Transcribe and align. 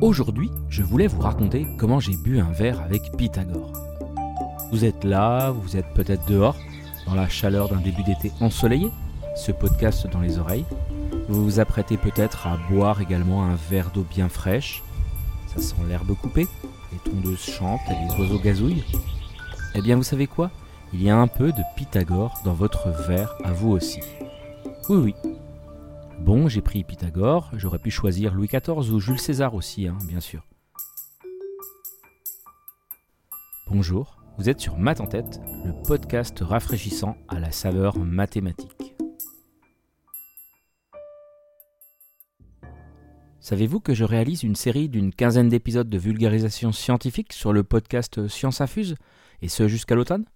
Aujourd'hui, 0.00 0.50
je 0.70 0.82
voulais 0.82 1.08
vous 1.08 1.20
raconter 1.20 1.66
comment 1.76 2.00
j'ai 2.00 2.16
bu 2.16 2.40
un 2.40 2.50
verre 2.50 2.80
avec 2.80 3.14
Pythagore. 3.18 3.70
Vous 4.72 4.86
êtes 4.86 5.04
là, 5.04 5.50
vous 5.50 5.76
êtes 5.76 5.92
peut-être 5.92 6.24
dehors, 6.24 6.56
dans 7.06 7.14
la 7.14 7.28
chaleur 7.28 7.68
d'un 7.68 7.82
début 7.82 8.02
d'été 8.02 8.32
ensoleillé, 8.40 8.90
ce 9.36 9.52
podcast 9.52 10.06
dans 10.06 10.20
les 10.20 10.38
oreilles. 10.38 10.64
Vous 11.28 11.44
vous 11.44 11.60
apprêtez 11.60 11.98
peut-être 11.98 12.46
à 12.46 12.56
boire 12.70 13.02
également 13.02 13.44
un 13.44 13.56
verre 13.68 13.90
d'eau 13.90 14.06
bien 14.08 14.30
fraîche. 14.30 14.82
Ça 15.54 15.60
sent 15.60 15.76
l'herbe 15.86 16.14
coupée, 16.14 16.48
les 16.92 17.10
tondeuses 17.10 17.38
chantent 17.38 17.80
et 17.90 18.08
les 18.08 18.18
oiseaux 18.18 18.40
gazouillent. 18.42 18.84
Eh 19.74 19.82
bien, 19.82 19.96
vous 19.96 20.02
savez 20.02 20.26
quoi? 20.26 20.50
Il 20.94 21.02
y 21.02 21.10
a 21.10 21.16
un 21.18 21.26
peu 21.26 21.52
de 21.52 21.62
Pythagore 21.76 22.40
dans 22.46 22.54
votre 22.54 22.88
verre 23.06 23.34
à 23.44 23.52
vous 23.52 23.72
aussi. 23.72 24.00
Oui, 24.88 24.96
oui, 24.96 25.14
Bon, 26.30 26.46
j'ai 26.46 26.62
pris 26.62 26.84
Pythagore, 26.84 27.50
j'aurais 27.54 27.80
pu 27.80 27.90
choisir 27.90 28.34
Louis 28.34 28.46
XIV 28.46 28.92
ou 28.92 29.00
Jules 29.00 29.18
César 29.18 29.52
aussi, 29.56 29.88
hein, 29.88 29.98
bien 30.06 30.20
sûr. 30.20 30.46
Bonjour, 33.66 34.22
vous 34.38 34.48
êtes 34.48 34.60
sur 34.60 34.78
Math 34.78 35.00
en 35.00 35.08
tête, 35.08 35.40
le 35.64 35.72
podcast 35.88 36.38
rafraîchissant 36.38 37.16
à 37.26 37.40
la 37.40 37.50
saveur 37.50 37.98
mathématique. 37.98 38.94
Savez-vous 43.40 43.80
que 43.80 43.92
je 43.92 44.04
réalise 44.04 44.44
une 44.44 44.54
série 44.54 44.88
d'une 44.88 45.12
quinzaine 45.12 45.48
d'épisodes 45.48 45.90
de 45.90 45.98
vulgarisation 45.98 46.70
scientifique 46.70 47.32
sur 47.32 47.52
le 47.52 47.64
podcast 47.64 48.28
Science 48.28 48.60
Infuse, 48.60 48.94
et 49.42 49.48
ce 49.48 49.66
jusqu'à 49.66 49.96
l'automne? 49.96 50.26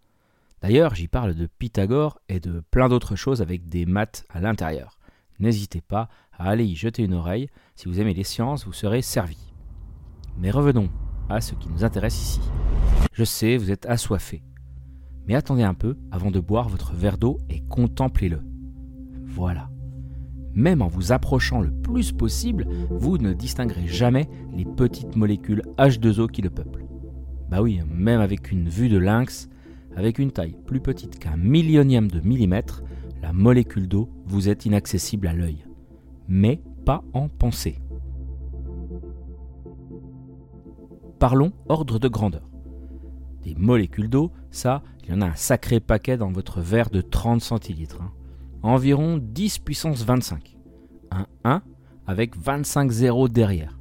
D'ailleurs, 0.60 0.96
j'y 0.96 1.06
parle 1.06 1.34
de 1.34 1.46
Pythagore 1.46 2.18
et 2.28 2.40
de 2.40 2.64
plein 2.72 2.88
d'autres 2.88 3.14
choses 3.14 3.40
avec 3.40 3.68
des 3.68 3.86
maths 3.86 4.24
à 4.28 4.40
l'intérieur. 4.40 4.98
N'hésitez 5.38 5.80
pas 5.80 6.08
à 6.32 6.48
aller 6.48 6.64
y 6.64 6.74
jeter 6.74 7.02
une 7.02 7.14
oreille, 7.14 7.48
si 7.76 7.88
vous 7.88 8.00
aimez 8.00 8.14
les 8.14 8.24
sciences, 8.24 8.66
vous 8.66 8.72
serez 8.72 9.02
servi. 9.02 9.52
Mais 10.38 10.50
revenons 10.50 10.88
à 11.28 11.40
ce 11.40 11.54
qui 11.54 11.68
nous 11.68 11.84
intéresse 11.84 12.20
ici. 12.20 12.40
Je 13.12 13.24
sais, 13.24 13.56
vous 13.56 13.70
êtes 13.70 13.86
assoiffé. 13.86 14.42
Mais 15.26 15.34
attendez 15.34 15.62
un 15.62 15.74
peu 15.74 15.96
avant 16.10 16.30
de 16.30 16.40
boire 16.40 16.68
votre 16.68 16.94
verre 16.94 17.18
d'eau 17.18 17.38
et 17.48 17.60
contemplez-le. 17.60 18.42
Voilà. 19.24 19.70
Même 20.52 20.82
en 20.82 20.88
vous 20.88 21.12
approchant 21.12 21.60
le 21.60 21.72
plus 21.72 22.12
possible, 22.12 22.66
vous 22.90 23.18
ne 23.18 23.32
distinguerez 23.32 23.88
jamais 23.88 24.28
les 24.52 24.64
petites 24.64 25.16
molécules 25.16 25.62
H2O 25.78 26.30
qui 26.30 26.42
le 26.42 26.50
peuplent. 26.50 26.86
Bah 27.48 27.60
oui, 27.60 27.80
même 27.90 28.20
avec 28.20 28.52
une 28.52 28.68
vue 28.68 28.88
de 28.88 28.98
lynx, 28.98 29.48
avec 29.96 30.18
une 30.18 30.30
taille 30.30 30.56
plus 30.66 30.80
petite 30.80 31.18
qu'un 31.18 31.36
millionième 31.36 32.10
de 32.10 32.20
millimètre, 32.20 32.82
la 33.24 33.32
molécule 33.32 33.88
d'eau 33.88 34.10
vous 34.26 34.50
est 34.50 34.66
inaccessible 34.66 35.28
à 35.28 35.32
l'œil, 35.32 35.64
mais 36.28 36.60
pas 36.84 37.02
en 37.14 37.30
pensée. 37.30 37.80
Parlons 41.18 41.54
ordre 41.70 41.98
de 41.98 42.08
grandeur. 42.08 42.46
Des 43.42 43.54
molécules 43.54 44.10
d'eau, 44.10 44.30
ça, 44.50 44.82
il 45.02 45.08
y 45.08 45.14
en 45.14 45.22
a 45.22 45.26
un 45.26 45.34
sacré 45.36 45.80
paquet 45.80 46.18
dans 46.18 46.30
votre 46.32 46.60
verre 46.60 46.90
de 46.90 47.00
30 47.00 47.40
centilitres. 47.40 48.02
Hein. 48.02 48.12
Environ 48.62 49.16
10 49.16 49.60
puissance 49.60 50.04
25. 50.04 50.58
Un 51.10 51.26
1 51.44 51.62
avec 52.06 52.36
25 52.36 52.90
zéros 52.90 53.30
derrière. 53.30 53.78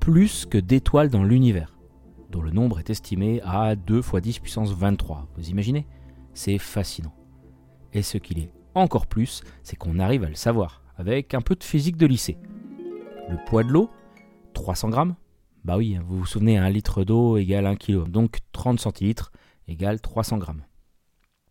Plus 0.00 0.44
que 0.44 0.58
d'étoiles 0.58 1.08
dans 1.08 1.24
l'univers, 1.24 1.78
dont 2.30 2.42
le 2.42 2.50
nombre 2.50 2.78
est 2.78 2.90
estimé 2.90 3.40
à 3.42 3.74
2 3.74 4.02
fois 4.02 4.20
10 4.20 4.40
puissance 4.40 4.72
23. 4.72 5.28
Vous 5.34 5.48
imaginez? 5.48 5.86
C'est 6.34 6.58
fascinant. 6.58 7.14
Et 7.94 8.02
ce 8.02 8.18
qu'il 8.18 8.38
est 8.38 8.50
encore 8.76 9.06
plus, 9.06 9.42
c'est 9.62 9.76
qu'on 9.76 9.98
arrive 9.98 10.24
à 10.24 10.28
le 10.28 10.34
savoir, 10.34 10.82
avec 10.96 11.34
un 11.34 11.40
peu 11.40 11.54
de 11.56 11.64
physique 11.64 11.96
de 11.96 12.06
lycée. 12.06 12.38
Le 13.28 13.36
poids 13.46 13.64
de 13.64 13.70
l'eau, 13.70 13.90
300 14.54 14.90
grammes. 14.90 15.16
Bah 15.64 15.76
oui, 15.76 15.98
vous 16.06 16.18
vous 16.18 16.26
souvenez, 16.26 16.58
un 16.58 16.70
litre 16.70 17.02
d'eau 17.02 17.36
égale 17.36 17.66
1 17.66 17.76
kg, 17.76 18.08
donc 18.08 18.38
30 18.52 18.78
centilitres 18.78 19.32
égale 19.66 20.00
300 20.00 20.38
grammes. 20.38 20.62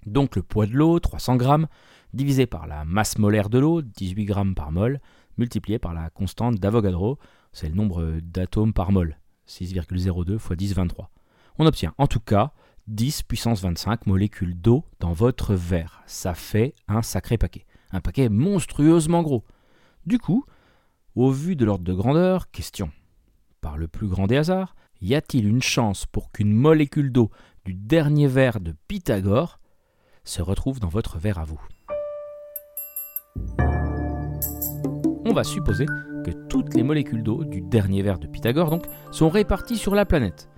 Donc 0.06 0.36
le 0.36 0.44
poids 0.44 0.68
de 0.68 0.74
l'eau, 0.74 1.00
300 1.00 1.36
grammes, 1.36 1.68
divisé 2.14 2.46
par 2.46 2.68
la 2.68 2.86
masse 2.86 3.18
molaire 3.18 3.50
de 3.50 3.60
l'eau, 3.60 3.82
18 3.82 4.26
grammes 4.26 4.56
par 4.56 4.72
mol, 4.72 5.02
multiplié 5.38 5.80
par 5.80 5.94
la 5.94 6.10
constante 6.10 6.56
d'Avogadro, 6.56 7.20
c'est 7.52 7.68
le 7.68 7.76
nombre 7.76 8.20
d'atomes 8.22 8.74
par 8.74 8.92
mol, 8.92 9.18
6,02 9.48 10.36
x 10.36 10.52
10, 10.52 10.74
23. 10.76 11.10
On 11.58 11.66
obtient 11.66 11.94
en 11.98 12.08
tout 12.08 12.20
cas 12.20 12.54
10 12.88 13.24
puissance 13.24 13.62
25 13.62 14.06
molécules 14.06 14.56
d'eau 14.56 14.86
dans 15.00 15.12
votre 15.12 15.56
verre. 15.56 16.04
Ça 16.06 16.36
fait 16.36 16.76
un 16.88 17.02
sacré 17.02 17.38
paquet. 17.38 17.66
Un 17.92 18.00
paquet 18.00 18.30
monstrueusement 18.30 19.24
gros. 19.24 19.44
Du 20.06 20.20
coup, 20.20 20.46
au 21.16 21.32
vu 21.32 21.56
de 21.56 21.66
l'ordre 21.66 21.84
de 21.84 21.94
grandeur, 21.94 22.52
question. 22.52 22.92
Par 23.60 23.78
le 23.78 23.88
plus 23.88 24.08
grand 24.08 24.28
des 24.28 24.38
hasards, 24.38 24.76
y 25.02 25.16
a-t-il 25.16 25.48
une 25.48 25.64
chance 25.64 26.06
pour 26.06 26.32
qu'une 26.32 26.54
molécule 26.54 27.12
d'eau 27.12 27.32
du 27.66 27.74
dernier 27.74 28.28
verre 28.28 28.60
de 28.60 28.76
Pythagore 28.88 29.60
se 30.24 30.44
retrouve 30.44 30.80
dans 30.80 30.88
votre 30.88 31.18
verre 31.18 31.40
à 31.40 31.46
vous? 31.46 31.62
On 35.26 35.34
va 35.34 35.44
supposer 35.44 35.88
que 36.24 36.32
toutes 36.50 36.76
les 36.76 36.84
molécules 36.84 37.24
d'eau 37.24 37.44
du 37.44 37.62
dernier 37.62 38.04
verre 38.04 38.20
de 38.20 38.28
Pythagore 38.28 38.70
donc, 38.70 38.86
sont 39.12 39.30
réparties 39.30 39.78
sur 39.78 39.96
la 39.96 40.06
planète. 40.06 40.50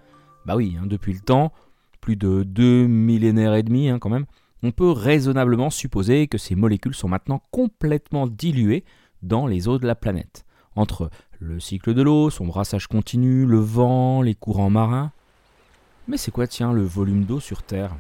Bah 0.46 0.58
oui, 0.58 0.78
hein, 0.78 0.88
depuis 0.88 1.14
le 1.14 1.22
temps, 1.22 1.54
plus 1.98 2.16
de 2.16 2.44
deux 2.44 2.88
millénaires 2.88 3.56
et 3.56 3.64
demi 3.64 3.90
hein, 3.90 4.00
quand 4.00 4.10
même, 4.10 4.26
on 4.64 4.72
peut 4.72 4.90
raisonnablement 4.90 5.70
supposer 5.70 6.28
que 6.28 6.38
ces 6.38 6.56
molécules 6.56 6.96
sont 6.96 7.08
maintenant 7.08 7.42
complètement 7.52 8.28
diluées 8.28 8.84
dans 9.22 9.48
les 9.48 9.68
eaux 9.68 9.78
de 9.78 9.86
la 9.88 9.96
planète. 9.96 10.46
Entre 10.76 11.10
le 11.40 11.60
cycle 11.60 11.94
de 11.94 12.02
l'eau, 12.02 12.30
son 12.30 12.46
brassage 12.46 12.88
continu, 12.88 13.46
le 13.46 13.60
vent, 13.60 14.22
les 14.22 14.36
courants 14.36 14.70
marins. 14.70 15.12
Mais 16.08 16.18
c'est 16.18 16.32
quoi, 16.32 16.48
tiens, 16.48 16.74
le 16.74 16.84
volume 16.84 17.26
d'eau 17.26 17.40
sur 17.40 17.64
Terre? 17.64 17.96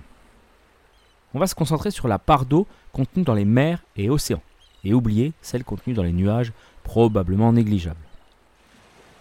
On 1.33 1.39
va 1.39 1.47
se 1.47 1.55
concentrer 1.55 1.91
sur 1.91 2.07
la 2.07 2.19
part 2.19 2.45
d'eau 2.45 2.67
contenue 2.93 3.23
dans 3.23 3.33
les 3.33 3.45
mers 3.45 3.83
et 3.95 4.09
océans, 4.09 4.41
et 4.83 4.93
oublier 4.93 5.33
celle 5.41 5.63
contenue 5.63 5.93
dans 5.93 6.03
les 6.03 6.13
nuages, 6.13 6.53
probablement 6.83 7.51
négligeable. 7.51 7.99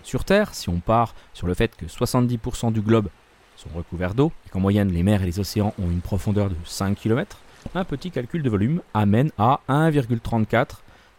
Sur 0.02 0.24
Terre, 0.24 0.54
si 0.54 0.68
on 0.68 0.78
part 0.78 1.14
sur 1.34 1.46
le 1.46 1.54
fait 1.54 1.74
que 1.74 1.86
70% 1.86 2.72
du 2.72 2.80
globe 2.80 3.08
sont 3.56 3.68
recouverts 3.74 4.14
d'eau 4.14 4.32
et 4.46 4.50
qu'en 4.50 4.60
moyenne 4.60 4.92
les 4.92 5.02
mers 5.02 5.22
et 5.22 5.26
les 5.26 5.40
océans 5.40 5.74
ont 5.78 5.90
une 5.90 6.00
profondeur 6.00 6.50
de 6.50 6.56
5 6.64 6.96
km, 6.96 7.38
un 7.74 7.84
petit 7.84 8.10
calcul 8.10 8.42
de 8.42 8.50
volume 8.50 8.82
amène 8.94 9.30
à 9.38 9.60
1,34 9.68 10.66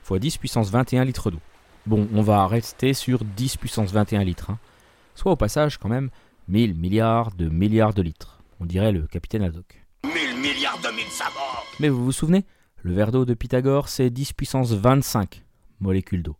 x 0.09 0.19
10 0.19 0.37
puissance 0.37 0.69
21 0.69 1.03
litres 1.05 1.31
d'eau. 1.31 1.39
Bon, 1.85 2.07
on 2.13 2.21
va 2.21 2.47
rester 2.47 2.93
sur 2.93 3.23
10 3.23 3.57
puissance 3.57 3.91
21 3.91 4.23
litres, 4.23 4.49
hein. 4.49 4.59
soit 5.15 5.31
au 5.31 5.35
passage 5.35 5.77
quand 5.77 5.89
même 5.89 6.09
1000 6.47 6.75
milliards 6.75 7.31
de 7.31 7.49
milliards 7.49 7.93
de 7.93 8.01
litres. 8.01 8.39
On 8.59 8.65
dirait 8.65 8.91
le 8.91 9.07
capitaine 9.07 9.43
Haddock. 9.43 9.85
1000 10.03 10.39
milliards 10.39 10.79
de 10.79 10.95
mille 10.95 11.09
sabords 11.09 11.65
Mais 11.79 11.89
vous 11.89 12.03
vous 12.03 12.11
souvenez 12.11 12.45
Le 12.83 12.93
verre 12.93 13.11
d'eau 13.11 13.25
de 13.25 13.33
Pythagore, 13.33 13.89
c'est 13.89 14.09
10 14.09 14.33
puissance 14.33 14.71
25 14.71 15.43
molécules 15.79 16.23
d'eau. 16.23 16.35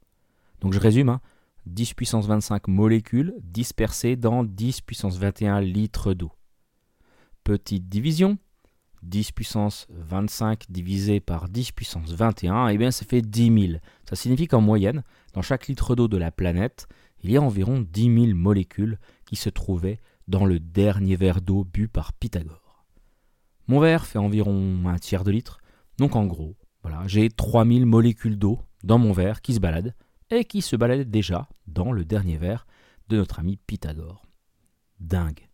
Donc 0.61 0.73
je 0.73 0.79
résume, 0.79 1.09
hein, 1.09 1.21
10 1.67 1.93
puissance 1.93 2.27
25 2.27 2.67
molécules 2.67 3.35
dispersées 3.43 4.15
dans 4.15 4.43
10 4.43 4.81
puissance 4.81 5.17
21 5.17 5.61
litres 5.61 6.13
d'eau. 6.13 6.31
Petite 7.43 7.87
division, 7.87 8.37
10 9.03 9.31
puissance 9.31 9.87
25 9.89 10.65
divisé 10.69 11.19
par 11.19 11.49
10 11.49 11.71
puissance 11.71 12.11
21, 12.11 12.69
et 12.69 12.73
eh 12.73 12.77
bien 12.77 12.91
ça 12.91 13.05
fait 13.05 13.21
10 13.21 13.67
000. 13.67 13.79
Ça 14.09 14.15
signifie 14.15 14.47
qu'en 14.47 14.61
moyenne, 14.61 15.03
dans 15.33 15.41
chaque 15.41 15.67
litre 15.67 15.95
d'eau 15.95 16.07
de 16.07 16.17
la 16.17 16.31
planète, 16.31 16.87
il 17.23 17.31
y 17.31 17.37
a 17.37 17.41
environ 17.41 17.85
10 17.89 18.25
000 18.25 18.35
molécules 18.35 18.99
qui 19.25 19.35
se 19.35 19.49
trouvaient 19.49 19.99
dans 20.27 20.45
le 20.45 20.59
dernier 20.59 21.15
verre 21.15 21.41
d'eau 21.41 21.63
bu 21.63 21.87
par 21.87 22.13
Pythagore. 22.13 22.85
Mon 23.67 23.79
verre 23.79 24.05
fait 24.05 24.19
environ 24.19 24.83
un 24.85 24.97
tiers 24.97 25.23
de 25.23 25.31
litre, 25.31 25.59
donc 25.97 26.15
en 26.15 26.25
gros, 26.25 26.55
voilà, 26.83 27.07
j'ai 27.07 27.29
3000 27.29 27.85
molécules 27.85 28.37
d'eau 28.37 28.59
dans 28.83 28.97
mon 28.97 29.11
verre 29.11 29.41
qui 29.41 29.53
se 29.53 29.59
baladent, 29.59 29.93
et 30.29 30.45
qui 30.45 30.61
se 30.61 30.75
baladait 30.75 31.05
déjà 31.05 31.47
le 31.85 32.05
dernier 32.05 32.37
vers 32.37 32.65
de 33.07 33.17
notre 33.17 33.39
ami 33.39 33.57
Pythagore. 33.67 34.25
Dingue. 34.99 35.47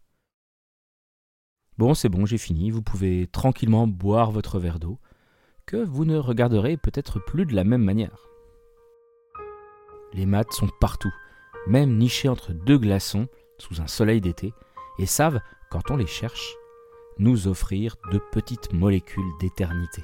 Bon, 1.78 1.94
c'est 1.94 2.10
bon, 2.10 2.26
j'ai 2.26 2.38
fini, 2.38 2.72
vous 2.72 2.82
pouvez 2.82 3.28
tranquillement 3.28 3.88
boire 3.88 4.32
votre 4.32 4.60
verre 4.60 4.80
d'eau, 4.80 5.00
que 5.66 5.78
vous 5.78 6.06
ne 6.06 6.18
regarderez 6.18 6.78
peut-être 6.78 7.20
plus 7.20 7.46
de 7.46 7.56
la 7.56 7.64
même 7.64 7.84
manière. 7.84 8.28
Les 10.14 10.26
maths 10.26 10.54
sont 10.54 10.70
partout, 10.80 11.14
même 11.68 11.98
nichés 11.98 12.30
entre 12.30 12.54
deux 12.54 12.78
glaçons 12.78 13.28
sous 13.58 13.82
un 13.82 13.88
soleil 13.88 14.22
d'été, 14.22 14.54
et 15.00 15.06
savent, 15.06 15.40
quand 15.72 15.90
on 15.90 15.98
les 15.98 16.08
cherche, 16.08 16.56
nous 17.18 17.48
offrir 17.48 17.96
de 18.12 18.20
petites 18.32 18.72
molécules 18.72 19.32
d'éternité. 19.40 20.04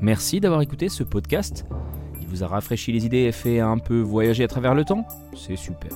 Merci 0.00 0.40
d'avoir 0.40 0.60
écouté 0.60 0.88
ce 0.88 1.02
podcast. 1.02 1.64
Il 2.20 2.28
vous 2.28 2.44
a 2.44 2.48
rafraîchi 2.48 2.92
les 2.92 3.06
idées 3.06 3.24
et 3.24 3.32
fait 3.32 3.60
un 3.60 3.78
peu 3.78 4.00
voyager 4.00 4.44
à 4.44 4.48
travers 4.48 4.74
le 4.74 4.84
temps? 4.84 5.06
C'est 5.34 5.56
super. 5.56 5.92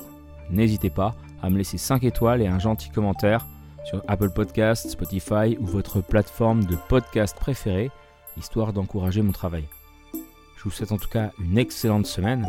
N'hésitez 0.49 0.89
pas 0.89 1.15
à 1.41 1.49
me 1.49 1.57
laisser 1.57 1.77
5 1.77 2.03
étoiles 2.03 2.41
et 2.41 2.47
un 2.47 2.59
gentil 2.59 2.89
commentaire 2.89 3.45
sur 3.85 4.03
Apple 4.07 4.29
Podcasts, 4.29 4.89
Spotify 4.89 5.57
ou 5.59 5.65
votre 5.65 6.01
plateforme 6.01 6.65
de 6.65 6.75
podcast 6.87 7.35
préférée, 7.37 7.91
histoire 8.37 8.73
d'encourager 8.73 9.21
mon 9.21 9.31
travail. 9.31 9.65
Je 10.57 10.63
vous 10.63 10.71
souhaite 10.71 10.91
en 10.91 10.97
tout 10.97 11.09
cas 11.09 11.31
une 11.39 11.57
excellente 11.57 12.05
semaine 12.05 12.47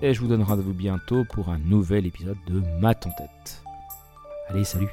et 0.00 0.14
je 0.14 0.20
vous 0.20 0.28
donne 0.28 0.42
rendez-vous 0.42 0.72
bientôt 0.72 1.24
pour 1.34 1.50
un 1.50 1.58
nouvel 1.58 2.06
épisode 2.06 2.38
de 2.46 2.62
Math 2.80 3.06
en 3.06 3.10
tête. 3.10 3.62
Allez, 4.48 4.64
salut 4.64 4.88